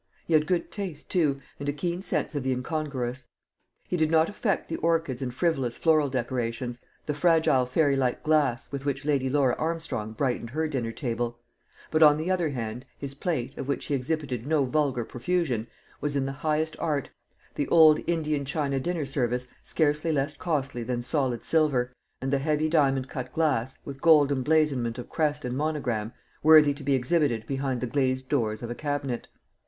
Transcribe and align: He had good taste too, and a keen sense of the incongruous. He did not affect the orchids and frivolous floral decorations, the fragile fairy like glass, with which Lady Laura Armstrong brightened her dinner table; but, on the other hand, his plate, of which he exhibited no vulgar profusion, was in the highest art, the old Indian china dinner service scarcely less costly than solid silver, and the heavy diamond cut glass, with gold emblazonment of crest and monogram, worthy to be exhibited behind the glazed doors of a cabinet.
He 0.25 0.33
had 0.33 0.47
good 0.47 0.71
taste 0.71 1.09
too, 1.11 1.39
and 1.59 1.69
a 1.69 1.71
keen 1.71 2.01
sense 2.01 2.33
of 2.33 2.41
the 2.41 2.51
incongruous. 2.51 3.27
He 3.87 3.95
did 3.97 4.09
not 4.09 4.29
affect 4.29 4.67
the 4.67 4.77
orchids 4.77 5.21
and 5.21 5.31
frivolous 5.31 5.77
floral 5.77 6.09
decorations, 6.09 6.79
the 7.05 7.13
fragile 7.13 7.67
fairy 7.67 7.95
like 7.95 8.23
glass, 8.23 8.67
with 8.71 8.83
which 8.83 9.05
Lady 9.05 9.29
Laura 9.29 9.53
Armstrong 9.59 10.13
brightened 10.13 10.49
her 10.49 10.67
dinner 10.67 10.91
table; 10.91 11.37
but, 11.91 12.01
on 12.01 12.17
the 12.17 12.31
other 12.31 12.49
hand, 12.49 12.83
his 12.97 13.13
plate, 13.13 13.55
of 13.59 13.67
which 13.67 13.85
he 13.85 13.93
exhibited 13.93 14.47
no 14.47 14.65
vulgar 14.65 15.05
profusion, 15.05 15.67
was 15.99 16.15
in 16.15 16.25
the 16.25 16.31
highest 16.31 16.75
art, 16.79 17.11
the 17.53 17.67
old 17.67 17.99
Indian 18.07 18.43
china 18.43 18.79
dinner 18.79 19.05
service 19.05 19.49
scarcely 19.63 20.11
less 20.11 20.35
costly 20.35 20.81
than 20.81 21.03
solid 21.03 21.45
silver, 21.45 21.93
and 22.19 22.33
the 22.33 22.39
heavy 22.39 22.67
diamond 22.69 23.07
cut 23.07 23.31
glass, 23.33 23.77
with 23.85 24.01
gold 24.01 24.31
emblazonment 24.31 24.97
of 24.97 25.09
crest 25.09 25.45
and 25.45 25.55
monogram, 25.55 26.11
worthy 26.41 26.73
to 26.73 26.81
be 26.83 26.95
exhibited 26.95 27.45
behind 27.45 27.81
the 27.81 27.85
glazed 27.85 28.27
doors 28.29 28.63
of 28.63 28.71
a 28.71 28.73
cabinet. 28.73 29.27